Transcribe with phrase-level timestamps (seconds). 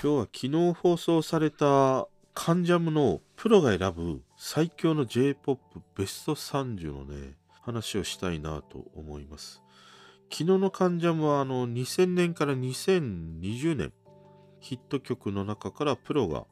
[0.00, 5.58] 今日は昨日放送されたカンジャムのプロが選ぶ最強の J-POP
[5.96, 9.60] ベスト30のね、話をしたいなと思います。
[10.30, 13.92] 昨日のカンジャムはあの2000年から2020年
[14.60, 16.44] ヒット曲の中からプロが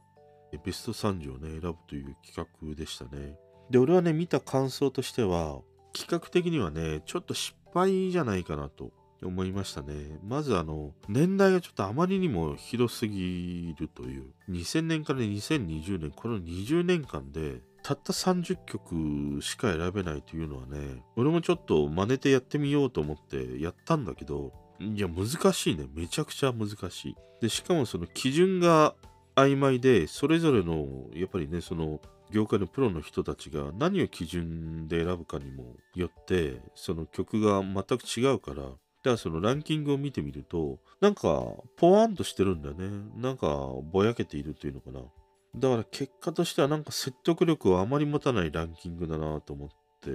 [0.65, 3.39] ベスト30をね、選ぶという企画でしたね。
[3.71, 5.61] で、俺はね、見た感想としては、
[5.93, 8.91] 企画的にはね、ちょっと失敗じゃないかなと
[9.23, 10.19] 思いましたね。
[10.27, 14.25] まずあの、年代がちょっとあまりにも広すぎるという。
[14.51, 25.87] 2000年から2020年、この20年間で、たった30曲しか選べないというのはね、俺もちょっと真似てやってみようと思ってやったんだけど、いや、難しいね。
[25.95, 27.17] めちゃくちゃ難しい。
[27.41, 28.95] で、しかもその基準が
[29.37, 38.65] 曖昧で、それぞれの、やっぱりね、その、業界のプロの人たちが何を基準で選ぶかにもよって、その曲が全く違うから、
[39.07, 41.45] だからそのランキングを見てみると、なんか、
[41.77, 42.91] ポワンとしてるんだよね。
[43.15, 43.47] なんか、
[43.93, 45.01] ぼやけているというのかな。
[45.55, 49.69] だから結果としてはなんか説得力をあまり持たないランキングだなと思っ
[50.01, 50.11] て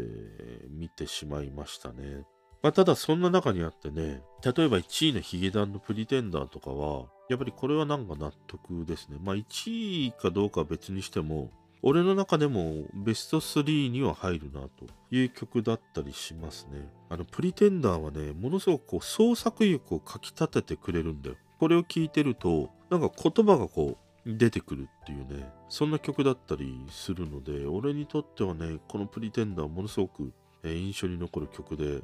[0.70, 2.26] 見てしまいましたね。
[2.62, 9.18] まあ、ただそんな中にあってね、例えば1位のヒゲダンのプリテンダーとかは、やっぱりこれはなんか納得ですね。
[9.24, 11.50] まあ1位かどうかは別にしても、
[11.82, 17.01] 俺の中でもベスト3には入るなという曲だったりしますね。
[17.12, 21.36] あの、プリテンダーはね、ものすごくこう創作意欲をかき立ててくれるんだよ。
[21.60, 30.32] これを聞いてると、なんか言葉がこう、出てくるっていうね、そんな曲だったりするので、俺にとってはね、このプリテンダーものすごく、
[30.64, 31.98] え印象に残る曲で、え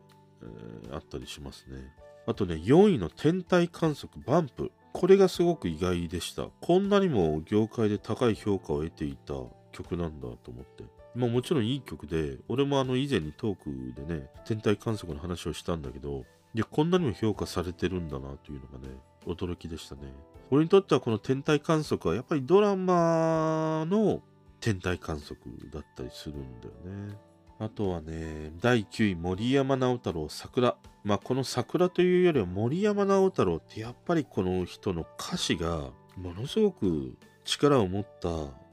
[0.89, 1.77] ーあったりしますね。
[2.25, 4.73] あとね、4位の天体観測バンプ。
[4.91, 6.47] これがすごく意外でした。
[6.59, 9.35] こんなにも業界で高い評価を得ていた
[9.77, 10.83] 曲なんだと思って。
[11.15, 18.95] まあもちろんいい曲で、俺もあの以前にトークでね、天体観測の話をしたんだけど、いや、こんなにも評価されてるんだなというのがね、
[19.25, 20.01] 驚きでしたね。
[20.49, 24.21] 俺にとってはこの天体観測はやっぱりドラマの
[24.59, 25.37] 天体観測
[25.71, 27.17] だったりするんだよね。
[27.59, 30.77] あとはね、第9位、森山直太朗、桜。
[31.03, 38.29] まあ、この桜というよりは森山直太朗ってやっぱりこの人の歌詞がものすごく力を持った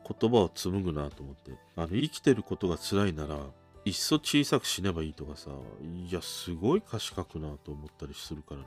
[0.07, 1.53] 言葉を紡ぐなと思って。
[1.77, 3.39] あの、生きてることが辛いなら、
[3.85, 5.51] いっそ小さく死ねばいいとかさ、
[5.83, 8.67] いや、すごい歌詞書くなと思ったりするからね。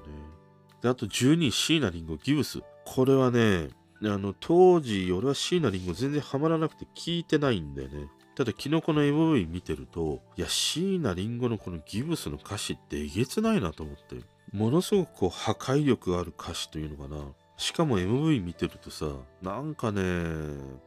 [0.82, 2.62] で、あと12位、椎名林檎、ギブス。
[2.86, 3.70] これはね、
[4.04, 8.10] あの、当時、俺は椎名林檎全然ハマらなくて聞いてないんだよね。
[8.36, 14.24] ただ昨日この MV 見てると、いや、椎名林檎のこのギブスの歌詞ってえげつないなと思って。
[14.54, 17.24] ものすごくこう破壊力がある歌詞というのかな。
[17.58, 19.08] しかも MV 見てるとさ、
[19.42, 20.02] なんかね、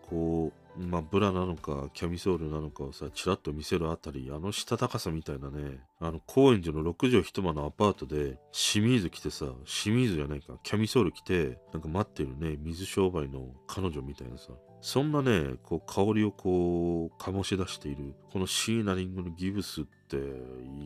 [0.08, 20.16] こう、まあ、ブラなのか、キャミソールなのかをさ、チラッと見せるあたり、あのしたたかさみたいなね、あの、高円寺の6畳一間のアパートで、清水着てさ、清水じゃないか、キャミソール着て、なんか待ってるね、水商売の彼女みたいなさ、そんなね、こう、香りをこう、醸し出している、この椎名林檎のギブスって、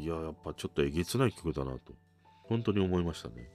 [0.00, 1.92] いや、やっぱちょっとえげつない曲だなと、
[2.44, 3.53] 本当に思いましたね。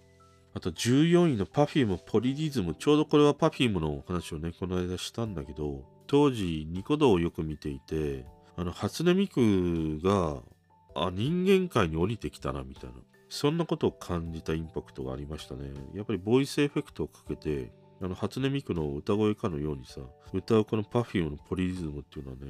[0.53, 2.75] あと14位の Perfume ポリリズム。
[2.75, 10.41] ちょうどこれは Perfume のお話をね、この間したんだけど、当時ニコ動をよく見ていて、あの、初音ミクが、
[10.95, 12.95] あ、人間界に降りてきたな、みたいな。
[13.29, 15.71] そんなことを感じたインパクトがありましたね。
[15.93, 17.71] やっぱりボイスエフェクトをかけて、
[18.01, 20.01] あの、初音ミクの歌声かのようにさ、
[20.33, 22.47] 歌うこの Perfume のポリリズムっていうのはね、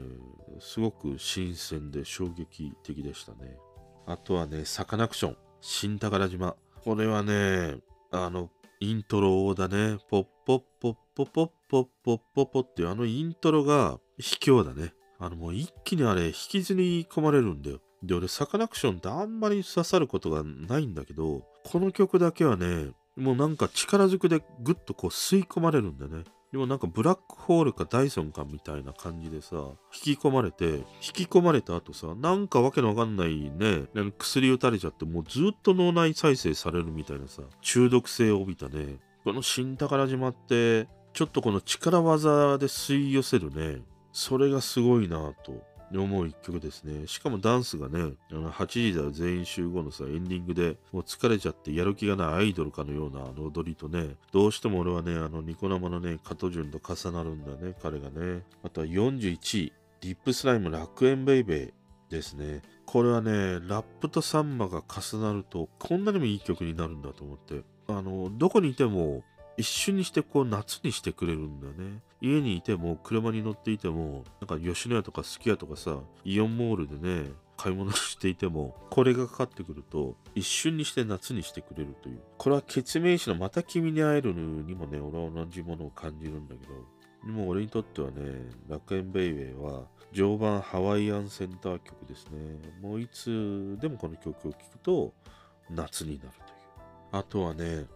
[0.60, 3.58] すごく新鮮で衝撃的でしたね。
[4.06, 6.56] あとはね、サカナクション、新宝島。
[6.84, 7.76] これはね、
[8.12, 9.98] あの、イントロだね。
[10.10, 14.94] ポッポッポッポッポッポッポッポッポっていうあのイントロが卑怯だね。
[15.20, 17.82] あのもう一気にあれ引きずり込まれるんだよ。
[18.02, 26.24] で、俺サカナクションってあんまり刺さることがないんだけど、この曲だけはね、もうなんか力ずくでグッとこう吸い込まれるんだよね。
[26.52, 29.56] でもなんかブラックホールかダイソンかみたいな感じでさ、
[29.94, 33.88] 引き込まれて、引き込まれた後さ、なんかわけのわかんないね、
[34.18, 45.69] 薬打たれちゃって、もうずっと脳内再生されるみたいなさ、中毒性を帯びたね、この新宝島って、ちょっとこの力技で吸い寄せるね、それがすごいなと。
[45.98, 47.08] 思う一曲ですね。
[47.08, 58.44] しかもダンスがね、あの8時だよ全員集合のさ、エンディングでもう疲れちゃってやる気がないアイドルかのようなあの踊りとね、どうしても俺はね、あのニコ生のね、加藤潤と重なるんだね、彼がね。
[58.64, 61.72] あとは41位、リップスライム楽園ベイベー
[62.10, 62.62] ですね。
[62.86, 67.62] これはね、ラップとサンバが重なると、こんなにもいい曲になるんだと思って。
[67.88, 69.24] あの、どこにいても、
[69.60, 72.00] 一瞬にしてこう夏にしてくれるんだよね。
[72.22, 82.22] 家にいても、車に乗っていても、なんか吉野家とかすき家とかさ、イオンモールでね、買い物していても、これがかかってくると、一瞬にして夏にしてくれるという。
[82.38, 86.74] これは決命詞のまた君に会えるにもね、俺は同じものを感じるんだけど、
[87.26, 89.84] でも俺にとってはね、楽園ベイベーは
[90.14, 92.40] 常磐ハワイアンセンター曲ですね。
[92.82, 95.14] もういつでもこの曲を聴くと
[95.70, 96.60] 夏になるという。
[97.12, 97.88] あとはね、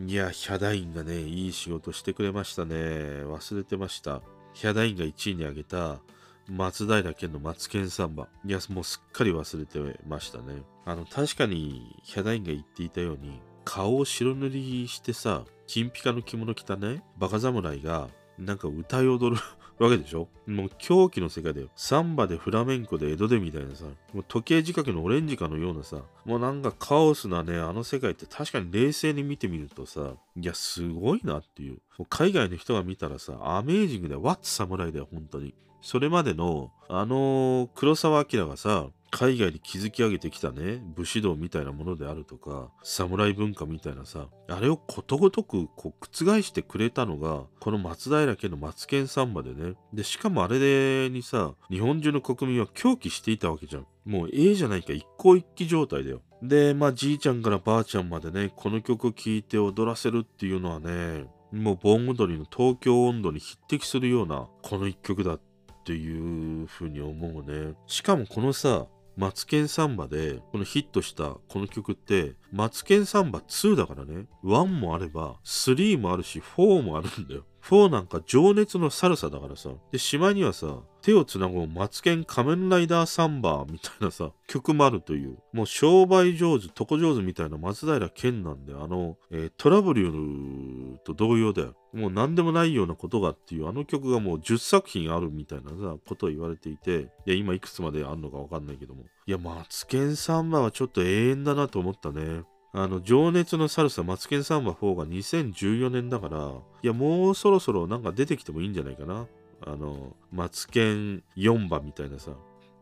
[0.00, 2.74] いや、ヒャダインがね、いい仕事してくれましたね。
[2.74, 4.22] 忘れてました。
[4.52, 6.00] ヒャダインが1位に挙げた
[6.48, 8.26] 松平健のマツケンサンバ。
[8.44, 10.62] いや、もうすっかり忘れてましたね。
[10.84, 19.42] あの、確かにヒャダインが言っていたように、顔を白塗りしてさ、金ピカの着物着たね、バカ侍が、なんか歌い踊る
[19.78, 20.28] わけでしょ？
[20.46, 21.68] もう狂気の世界だよ。
[21.74, 31.78] サンバでフラメンコで江戸でみたいなさ、もう時計仕掛けのオレンジかのようなさ、もうなんかカオスなね、あの世界って確かに冷静に見てみるとさ、いや、すごいなっていう。
[31.98, 34.22] もう海外の人が見たらさ、アメージングだよ。
[34.22, 35.54] ワッツ侍だよ、本当に。
[35.82, 38.86] それまでの、あのー黒沢明がさ、
[39.16, 49.74] 海外で築き上げてきたね、武士道みたいなものであるとか、侍文化みたいなさ、あれをことごとくこう覆してくれたのが、この松平家のマツケンサンバでね。
[49.92, 53.86] で、しかもあれでにさ、日本中の国民は狂気していたわけじゃん。
[54.04, 56.20] もうええじゃないか、一向一揆状態だよ。
[56.42, 65.40] で、まあ、じいちゃんからばあちゃんまでね、この曲を聴いて踊らせるっていうのはね、もう盆踊りの東京温度に匹敵するような、この一曲だっ
[65.84, 67.74] ていうふうに思うね。
[67.86, 74.26] しかもこのさ、マツケンサンバでこのヒットしたこの曲ってマツケンサンバ2だからね。
[74.42, 77.44] 1もあれば3もあるし4もあるんだよ。
[77.62, 79.70] 4なんか情熱のサルサだからさ。
[79.92, 85.36] でしまいにはさ手をつなごうマツケン仮面ライダーサンバーみたいなさ曲もあるという。
[85.52, 91.74] もう商売上手床上手みたいな松平健なんであの、えートラブルと同様だよ。
[91.92, 97.10] もう何でもないようなことがっていうあの曲がもう10作品あるみたいなさことを言われていて。
[97.26, 99.02] いや今いくつまであるのかわかんないけども。
[99.26, 102.44] いやマツケンサンバーはちょっと永遠だなと思ったね。
[102.72, 109.28] あの、情熱のサルサ、マツケンサンバ4が2014年だから、いや、もうそろそろなんか出てきてもいいんじゃないかな。
[109.66, 112.32] あの、マツケン4番みたいなさ、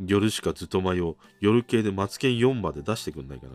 [0.05, 3.53] 夜しかずっと迷う、夜系でマツケン4番で出してくんないかな。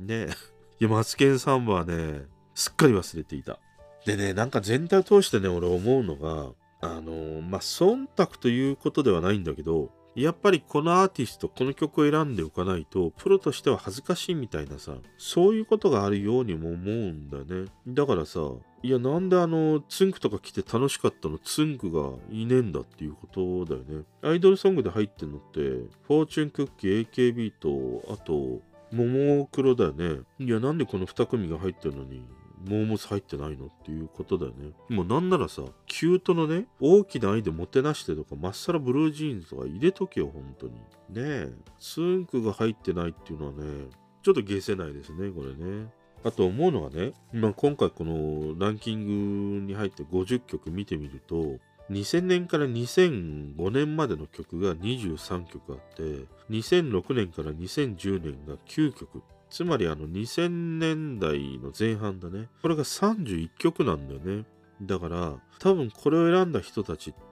[0.00, 0.28] ねえ。
[0.80, 3.58] いや、マツケン3番はね、すっかり忘れていた。
[4.04, 17.70] でね、なんか全体を通してね、俺思うのが、あのまあ、忖度ということではないんだけど、やっぱりこのアーティスト、この曲を選んでおかないと、プロとしては恥ずかしいみたいなさ、そういうことがあるようにも思うんだよね。
[17.88, 18.40] だからさ、
[18.82, 24.04] いや、なんであの、ツンクとか来て楽しかったの、ツンクがいねえんだっていうことだよね。
[24.22, 28.60] アイドルソングで入ってんのって、フォーチュンクッキー、AKB と、あと、
[28.92, 30.20] ももクロだよね。
[30.38, 32.22] いや、なんでこの2組が入ってるのに、
[32.64, 34.72] モーモス入ってないのっていうことだよね。
[34.88, 40.74] もうなんならさ、キュートのね、大きな愛でもてなしてとか、まっさらブルージーンズとか入れとけよ、本当に。
[40.74, 40.80] ね
[41.16, 41.52] え。
[41.78, 43.88] ツンクが入ってないっていうのはね、
[44.22, 45.92] ちょっと消せないですね、これね。
[46.24, 51.58] あと思うのはね、まあ、今回このランキングに入って50曲見てみると、
[51.90, 59.22] 2000年から2005年までの曲が23曲あって、2006年から2010年が9曲。
[59.52, 62.48] つまりあの2000年代の前半だね。
[62.62, 64.46] これが31曲なんだよね。
[64.80, 67.14] だから多分これを選んだ人たちっ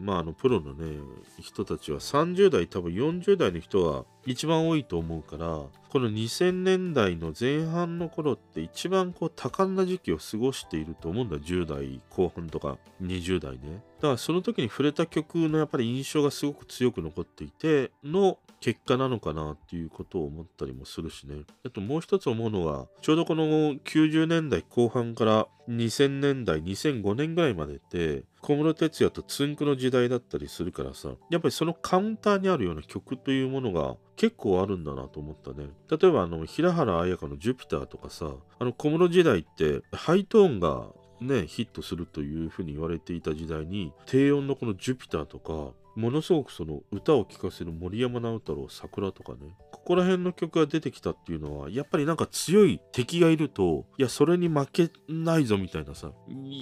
[0.00, 0.98] まああのプロのね
[1.40, 21.42] 人たちは30代多分40代の人は一番多いと思うからこの2000年代の前半の頃って一番こう多感な時期を過ごしていると思うんだ10代後半とか20代ねだからその時に触れた曲のやっぱり印象がすごく強く残っていての結果なのかなっていうことを思ったりもするしね。
[21.66, 23.44] あともう一つ思うのは、ちょうどこの
[23.74, 35.68] 90年代後半から2000年代、2005年ぐらいまでって、小室哲哉とつんくの時代だったりするからさ、やっぱりそのカウンターにあるような曲というものが結構あるんだなと思ったね。
[35.90, 40.86] 例えばあの、平原綾香のジュピターとかさ、あの小室時代ってハイトーンが
[41.20, 49.38] ね、ヒットするというふうに言われていた時代に低音のこのジュピターとかものすごくその歌を聴かせる森山直太朗桜とかね
[49.72, 56.12] ここら辺の曲が出てきたっていうのはやっぱりなんか強い敵がいるといやそれに負けないぞみたいなさ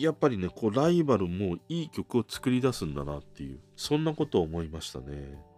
[0.01, 5.53] やっぱりねこうライバルもいい曲を作り出すんだなっていうそんなことを思いましたね。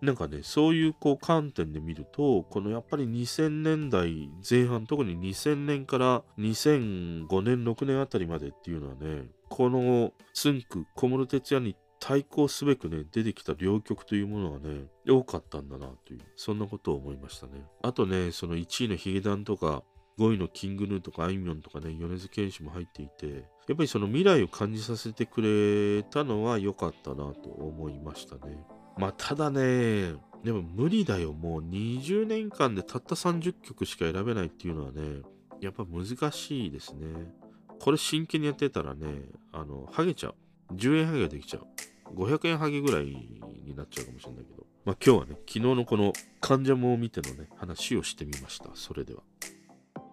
[0.00, 17.64] なんかね、そういうこう観点で見ると、このやっぱり2000年代前半、特に2000年から2005年、6年あたりまでっていうのはね、このつんく小室哲哉に対抗すべくね、出てきた両曲というものがね、多かったんだなという、そんなことを思いましたね。
[17.82, 19.84] あとね、その1位のヒゲダンとか、
[20.18, 23.26] 5位のキングヌーとかあいみょんとかね、米津玄師も入っていて、
[23.68, 28.66] やっぱりその未来を感じさせてくれたのは良かったなと思いましたね。
[28.98, 30.14] まあ、ただね、
[30.44, 31.32] でも無理だよ。
[31.32, 35.22] もう20年間でたった30曲しか選べないっていうのはね、
[35.60, 37.32] やっぱ難しいですね。
[37.78, 40.34] これ真剣にやってたらね、あの、ハゲちゃう。
[40.74, 41.66] 10円ハゲができちゃう。
[42.14, 44.66] 500円ハゲぐらいになっちゃうかもしれないけど。
[44.84, 48.70] まあ今日はね、昨日のこの患者も見てのね、話をしてみました。
[48.74, 49.22] それでは。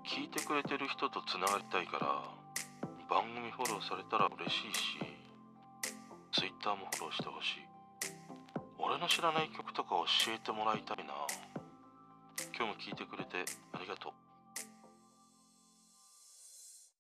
[0.08, 2.24] 聞いてくれてる人とつながりたいから
[3.10, 4.98] 番組フォローされたら嬉しいし
[6.32, 7.68] Twitter もフォローしてほしい
[8.80, 9.90] 俺の知らない曲とか
[10.24, 11.12] 教えてもらいたいな
[12.56, 14.27] 今日も聞いてくれてありがとう